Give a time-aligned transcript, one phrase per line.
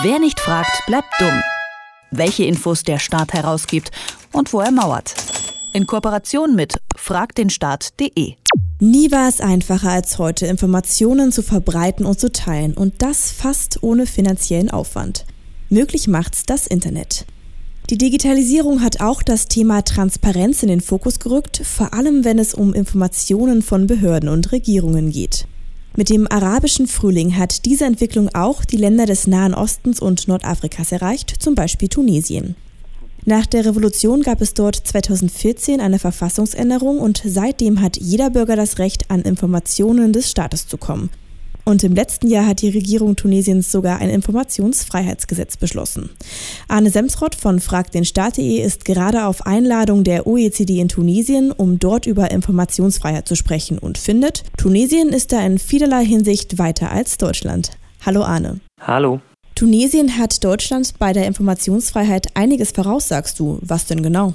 [0.00, 1.42] Wer nicht fragt, bleibt dumm.
[2.10, 3.90] Welche Infos der Staat herausgibt
[4.32, 5.14] und wo er mauert.
[5.74, 8.34] In Kooperation mit fragdenstaat.de.
[8.80, 13.82] Nie war es einfacher als heute, Informationen zu verbreiten und zu teilen und das fast
[13.82, 15.26] ohne finanziellen Aufwand.
[15.68, 17.26] Möglich macht's das Internet.
[17.90, 22.54] Die Digitalisierung hat auch das Thema Transparenz in den Fokus gerückt, vor allem wenn es
[22.54, 25.46] um Informationen von Behörden und Regierungen geht.
[25.94, 30.90] Mit dem arabischen Frühling hat diese Entwicklung auch die Länder des Nahen Ostens und Nordafrikas
[30.90, 32.56] erreicht, zum Beispiel Tunesien.
[33.26, 38.78] Nach der Revolution gab es dort 2014 eine Verfassungsänderung und seitdem hat jeder Bürger das
[38.78, 41.10] Recht, an Informationen des Staates zu kommen.
[41.64, 46.10] Und im letzten Jahr hat die Regierung Tunesiens sogar ein Informationsfreiheitsgesetz beschlossen.
[46.68, 52.30] Arne Semsrott von fragdenstaat.de ist gerade auf Einladung der OECD in Tunesien, um dort über
[52.30, 57.70] Informationsfreiheit zu sprechen und findet, Tunesien ist da in vielerlei Hinsicht weiter als Deutschland.
[58.04, 58.60] Hallo Arne.
[58.80, 59.20] Hallo.
[59.54, 63.58] Tunesien hat Deutschland bei der Informationsfreiheit einiges voraus, sagst du.
[63.60, 64.34] Was denn genau?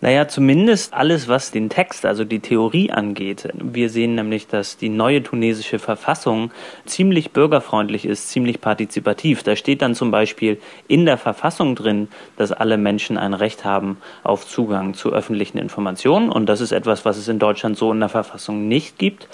[0.00, 3.48] Naja, zumindest alles, was den Text, also die Theorie angeht.
[3.54, 6.52] Wir sehen nämlich, dass die neue tunesische Verfassung
[6.86, 9.42] ziemlich bürgerfreundlich ist, ziemlich partizipativ.
[9.42, 13.98] Da steht dann zum Beispiel in der Verfassung drin, dass alle Menschen ein Recht haben
[14.22, 16.30] auf Zugang zu öffentlichen Informationen.
[16.30, 19.26] Und das ist etwas, was es in Deutschland so in der Verfassung nicht gibt.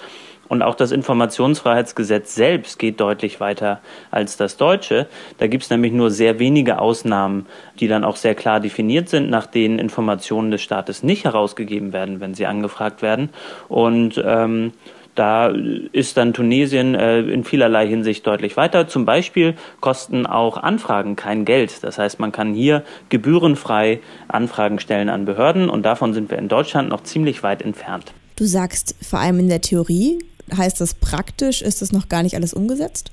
[0.47, 5.07] Und auch das Informationsfreiheitsgesetz selbst geht deutlich weiter als das deutsche.
[5.37, 7.45] Da gibt es nämlich nur sehr wenige Ausnahmen,
[7.79, 12.19] die dann auch sehr klar definiert sind, nach denen Informationen des Staates nicht herausgegeben werden,
[12.19, 13.29] wenn sie angefragt werden.
[13.67, 14.73] Und ähm,
[15.15, 15.47] da
[15.93, 18.87] ist dann Tunesien äh, in vielerlei Hinsicht deutlich weiter.
[18.87, 21.83] Zum Beispiel kosten auch Anfragen kein Geld.
[21.83, 26.49] Das heißt, man kann hier gebührenfrei Anfragen stellen an Behörden und davon sind wir in
[26.49, 28.13] Deutschland noch ziemlich weit entfernt.
[28.35, 30.19] Du sagst vor allem in der Theorie,
[30.55, 31.61] heißt das praktisch?
[31.61, 33.11] Ist das noch gar nicht alles umgesetzt?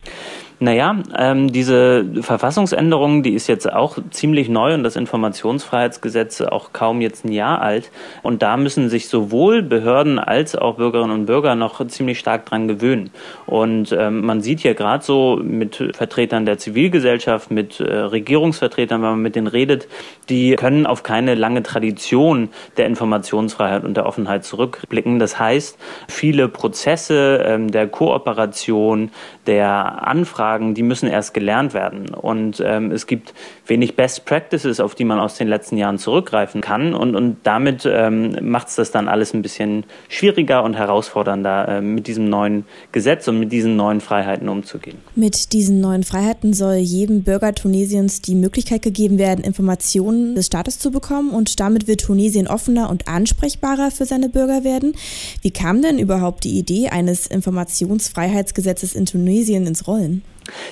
[0.62, 7.00] Naja, ähm, diese Verfassungsänderung, die ist jetzt auch ziemlich neu und das Informationsfreiheitsgesetz auch kaum
[7.00, 7.91] jetzt ein Jahr alt.
[8.22, 12.69] Und da müssen sich sowohl Behörden als auch Bürgerinnen und Bürger noch ziemlich stark dran
[12.69, 13.10] gewöhnen.
[13.44, 19.10] Und ähm, man sieht hier gerade so mit Vertretern der Zivilgesellschaft, mit äh, Regierungsvertretern, wenn
[19.10, 19.88] man mit denen redet,
[20.28, 25.19] die können auf keine lange Tradition der Informationsfreiheit und der Offenheit zurückblicken.
[25.19, 25.76] Das heißt,
[26.06, 29.10] viele Prozesse ähm, der Kooperation,
[29.47, 32.10] der Anfrage, Fragen, die müssen erst gelernt werden.
[32.10, 33.32] Und ähm, es gibt
[33.66, 36.92] wenig Best Practices, auf die man aus den letzten Jahren zurückgreifen kann.
[36.92, 41.80] Und, und damit ähm, macht es das dann alles ein bisschen schwieriger und herausfordernder, äh,
[41.80, 44.98] mit diesem neuen Gesetz und mit diesen neuen Freiheiten umzugehen.
[45.14, 50.78] Mit diesen neuen Freiheiten soll jedem Bürger Tunesiens die Möglichkeit gegeben werden, Informationen des Staates
[50.78, 51.30] zu bekommen.
[51.30, 54.92] Und damit wird Tunesien offener und ansprechbarer für seine Bürger werden.
[55.40, 60.22] Wie kam denn überhaupt die Idee eines Informationsfreiheitsgesetzes in Tunesien ins Rollen?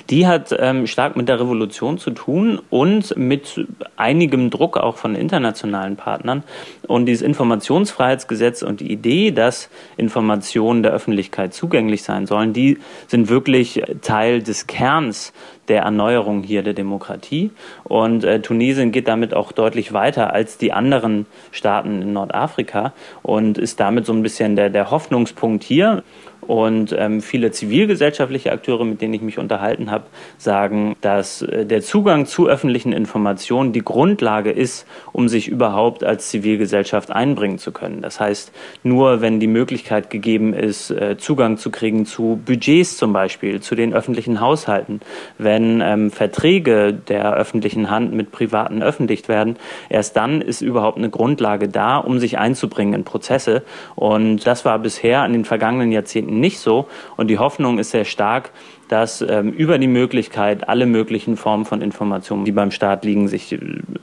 [0.09, 3.65] Die hat ähm, stark mit der Revolution zu tun und mit
[3.95, 6.43] einigem Druck auch von internationalen Partnern.
[6.87, 13.29] Und dieses Informationsfreiheitsgesetz und die Idee, dass Informationen der Öffentlichkeit zugänglich sein sollen, die sind
[13.29, 15.33] wirklich Teil des Kerns
[15.67, 17.51] der Erneuerung hier der Demokratie.
[17.83, 23.57] Und äh, Tunesien geht damit auch deutlich weiter als die anderen Staaten in Nordafrika und
[23.57, 26.03] ist damit so ein bisschen der, der Hoffnungspunkt hier.
[26.41, 30.05] Und ähm, viele zivilgesellschaftliche Akteure, mit denen ich mich unterhalten habe,
[30.37, 36.29] sagen, dass äh, der Zugang zu öffentlichen Informationen die Grundlage ist, um sich überhaupt als
[36.29, 38.01] Zivilgesellschaft einbringen zu können.
[38.01, 38.51] Das heißt,
[38.83, 43.75] nur wenn die Möglichkeit gegeben ist, äh, Zugang zu kriegen zu Budgets zum Beispiel, zu
[43.75, 44.99] den öffentlichen Haushalten,
[45.37, 49.57] wenn ähm, Verträge der öffentlichen Hand mit Privaten öffentlich werden,
[49.89, 53.63] erst dann ist überhaupt eine Grundlage da, um sich einzubringen in Prozesse.
[53.95, 56.87] Und das war bisher in den vergangenen Jahrzehnten nicht so.
[57.17, 58.51] Und die Hoffnung ist sehr stark,
[58.91, 63.53] dass ähm, über die Möglichkeit, alle möglichen Formen von Informationen, die beim Staat liegen, sich
[63.53, 63.59] äh,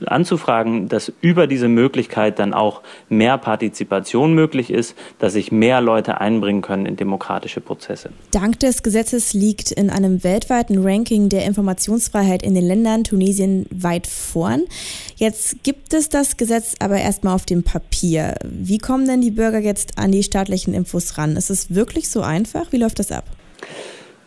[0.07, 6.19] anzufragen, dass über diese Möglichkeit dann auch mehr Partizipation möglich ist, dass sich mehr Leute
[6.19, 8.09] einbringen können in demokratische Prozesse.
[8.31, 14.07] Dank des Gesetzes liegt in einem weltweiten Ranking der Informationsfreiheit in den Ländern Tunesien weit
[14.07, 14.63] vorn.
[15.17, 18.33] Jetzt gibt es das Gesetz aber erstmal auf dem Papier.
[18.43, 21.35] Wie kommen denn die Bürger jetzt an die staatlichen Infos ran?
[21.35, 22.71] Ist es wirklich so einfach?
[22.71, 23.25] Wie läuft das ab?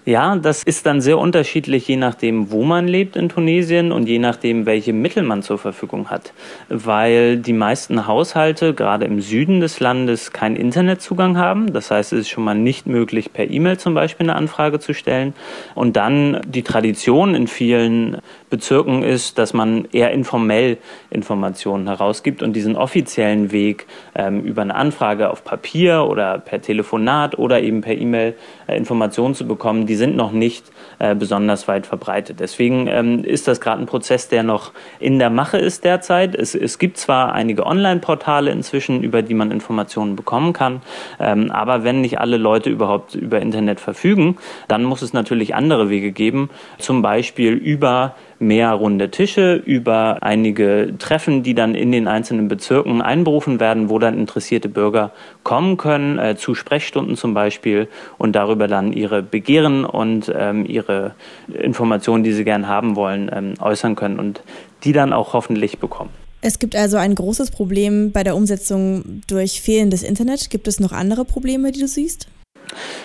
[0.04, 4.18] Ja, das ist dann sehr unterschiedlich, je nachdem, wo man lebt in Tunesien und je
[4.18, 6.32] nachdem, welche Mittel man zur Verfügung hat.
[6.68, 11.72] Weil die meisten Haushalte, gerade im Süden des Landes, keinen Internetzugang haben.
[11.72, 14.92] Das heißt, es ist schon mal nicht möglich, per E-Mail zum Beispiel eine Anfrage zu
[14.92, 15.34] stellen.
[15.76, 18.18] Und dann die Tradition in vielen
[18.50, 20.78] Bezirken ist, dass man eher informell
[21.10, 27.38] Informationen herausgibt und diesen offiziellen Weg ähm, über eine Anfrage auf Papier oder per Telefonat
[27.38, 28.34] oder eben per E-Mail
[28.66, 32.40] äh, Informationen zu bekommen, die sind noch nicht äh, besonders weit verbreitet.
[32.40, 36.34] Deswegen ähm, ist das gerade ein Prozess, der noch in der Mache ist derzeit.
[36.34, 40.80] Es, es gibt zwar einige Online-Portale inzwischen, über die man Informationen bekommen kann,
[41.20, 45.90] ähm, aber wenn nicht alle Leute überhaupt über Internet verfügen, dann muss es natürlich andere
[45.90, 46.48] Wege geben,
[46.78, 53.00] zum Beispiel über mehr runde Tische, über einige Treffen, die dann in den einzelnen Bezirken
[53.00, 55.12] einberufen werden, wo dann interessierte Bürger
[55.44, 61.14] kommen können, äh, zu Sprechstunden zum Beispiel und darüber dann ihre Begehren und ähm, ihre
[61.48, 64.42] Informationen, die sie gern haben wollen, ähm, äußern können und
[64.84, 66.10] die dann auch hoffentlich bekommen.
[66.44, 70.50] Es gibt also ein großes Problem bei der Umsetzung durch fehlendes Internet.
[70.50, 72.26] Gibt es noch andere Probleme, die du siehst?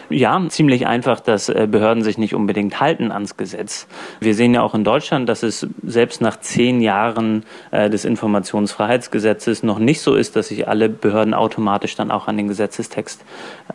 [0.09, 3.87] Ja, ziemlich einfach, dass äh, Behörden sich nicht unbedingt halten ans Gesetz.
[4.21, 9.63] Wir sehen ja auch in Deutschland, dass es selbst nach zehn Jahren äh, des Informationsfreiheitsgesetzes
[9.63, 13.25] noch nicht so ist, dass sich alle Behörden automatisch dann auch an den Gesetzestext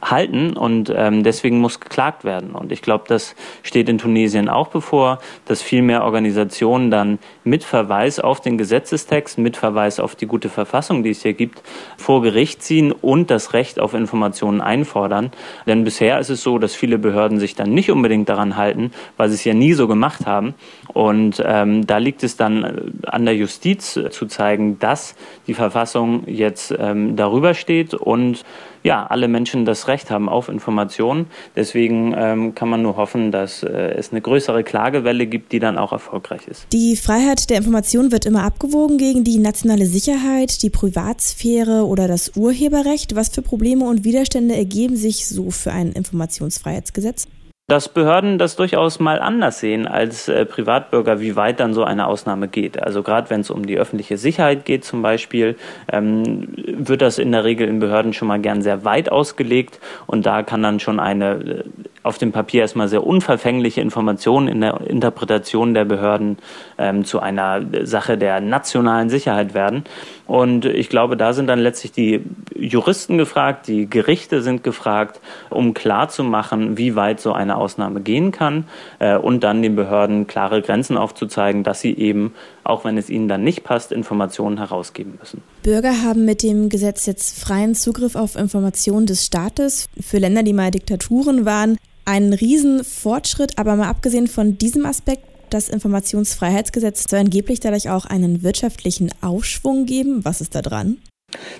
[0.00, 0.56] halten.
[0.56, 2.52] Und ähm, deswegen muss geklagt werden.
[2.52, 7.62] Und ich glaube, das steht in Tunesien auch bevor, dass viel mehr Organisationen dann mit
[7.62, 11.62] Verweis auf den Gesetzestext, mit Verweis auf die gute Verfassung, die es hier gibt,
[11.98, 15.30] vor Gericht ziehen und das Recht auf Informationen einfordern.
[15.72, 19.30] Denn bisher ist es so, dass viele Behörden sich dann nicht unbedingt daran halten, weil
[19.30, 20.52] sie es ja nie so gemacht haben.
[20.92, 25.14] Und ähm, da liegt es dann äh, an der Justiz äh, zu zeigen, dass
[25.46, 28.44] die Verfassung jetzt ähm, darüber steht und
[28.82, 31.26] ja, alle Menschen das Recht haben auf Informationen.
[31.56, 35.78] Deswegen ähm, kann man nur hoffen, dass äh, es eine größere Klagewelle gibt, die dann
[35.78, 36.66] auch erfolgreich ist.
[36.72, 42.36] Die Freiheit der Information wird immer abgewogen gegen die nationale Sicherheit, die Privatsphäre oder das
[42.36, 43.14] Urheberrecht.
[43.14, 47.26] Was für Probleme und Widerstände ergeben sich so für ein Informationsfreiheitsgesetz?
[47.68, 52.06] Dass Behörden das durchaus mal anders sehen als äh, Privatbürger, wie weit dann so eine
[52.06, 52.82] Ausnahme geht.
[52.82, 55.56] Also gerade wenn es um die öffentliche Sicherheit geht zum Beispiel,
[55.90, 60.26] ähm, wird das in der Regel in Behörden schon mal gern sehr weit ausgelegt und
[60.26, 61.64] da kann dann schon eine äh,
[62.02, 66.38] auf dem Papier erstmal sehr unverfängliche Information in der Interpretation der Behörden
[66.78, 69.84] ähm, zu einer Sache der nationalen Sicherheit werden.
[70.32, 72.22] Und ich glaube, da sind dann letztlich die
[72.56, 75.20] Juristen gefragt, die Gerichte sind gefragt,
[75.50, 78.64] um klarzumachen, wie weit so eine Ausnahme gehen kann
[78.98, 82.32] äh, und dann den Behörden klare Grenzen aufzuzeigen, dass sie eben,
[82.64, 85.42] auch wenn es ihnen dann nicht passt, Informationen herausgeben müssen.
[85.64, 89.90] Bürger haben mit dem Gesetz jetzt freien Zugriff auf Informationen des Staates.
[90.00, 91.76] Für Länder, die mal Diktaturen waren,
[92.06, 98.42] ein Riesenfortschritt, aber mal abgesehen von diesem Aspekt, das Informationsfreiheitsgesetz soll angeblich dadurch auch einen
[98.42, 100.24] wirtschaftlichen Aufschwung geben.
[100.24, 100.98] Was ist da dran?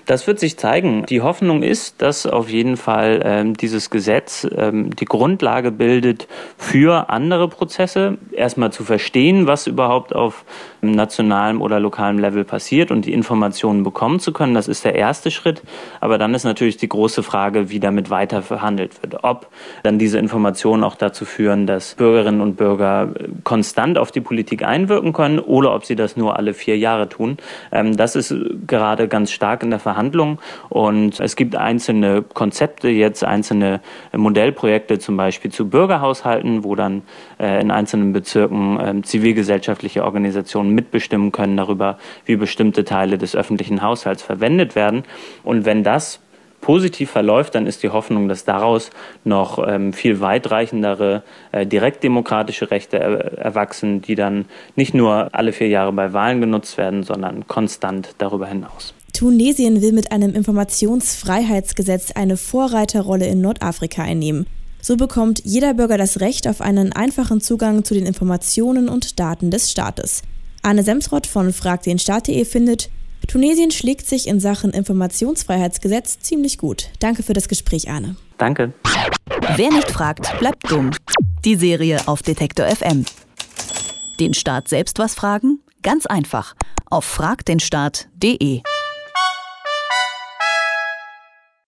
[0.05, 1.05] Das wird sich zeigen.
[1.07, 6.27] Die Hoffnung ist, dass auf jeden Fall ähm, dieses Gesetz ähm, die Grundlage bildet
[6.57, 8.17] für andere Prozesse.
[8.31, 10.45] Erstmal zu verstehen, was überhaupt auf
[10.81, 14.53] nationalem oder lokalem Level passiert und die Informationen bekommen zu können.
[14.53, 15.63] Das ist der erste Schritt.
[16.01, 19.23] Aber dann ist natürlich die große Frage, wie damit weiter verhandelt wird.
[19.23, 19.47] Ob
[19.83, 23.09] dann diese Informationen auch dazu führen, dass Bürgerinnen und Bürger
[23.43, 27.37] konstant auf die Politik einwirken können oder ob sie das nur alle vier Jahre tun.
[27.71, 28.35] Ähm, das ist
[28.67, 30.39] gerade ganz stark in der Verhandlung
[30.69, 33.81] und es gibt einzelne Konzepte jetzt, einzelne
[34.15, 37.03] Modellprojekte zum Beispiel zu Bürgerhaushalten, wo dann
[37.39, 43.81] äh, in einzelnen Bezirken äh, zivilgesellschaftliche Organisationen mitbestimmen können darüber, wie bestimmte Teile des öffentlichen
[43.81, 45.03] Haushalts verwendet werden.
[45.43, 46.19] Und wenn das
[46.63, 48.89] positiv verläuft, dann ist die Hoffnung, dass daraus
[49.25, 54.45] noch ähm, viel weitreichendere äh, direktdemokratische Rechte er erwachsen, die dann
[54.75, 58.93] nicht nur alle vier Jahre bei Wahlen genutzt werden, sondern konstant darüber hinaus.
[59.23, 64.47] Tunesien will mit einem Informationsfreiheitsgesetz eine Vorreiterrolle in Nordafrika einnehmen.
[64.81, 69.49] So bekommt jeder Bürger das Recht auf einen einfachen Zugang zu den Informationen und Daten
[69.49, 70.23] des Staates.
[70.61, 72.89] Arne Semsrott von fragdenstaat.de findet,
[73.25, 76.89] Tunesien schlägt sich in Sachen Informationsfreiheitsgesetz ziemlich gut.
[76.99, 78.17] Danke für das Gespräch, Arne.
[78.37, 78.73] Danke.
[79.55, 80.91] Wer nicht fragt, bleibt dumm.
[81.45, 83.05] Die Serie auf Detektor FM.
[84.19, 85.61] Den Staat selbst was fragen?
[85.81, 86.55] Ganz einfach.
[86.89, 88.63] Auf fragdenstaat.de.